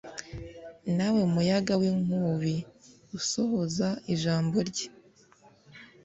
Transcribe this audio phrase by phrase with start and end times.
[0.97, 2.55] nawe muyaga w'inkubi
[3.17, 4.87] usohoza ijambo rye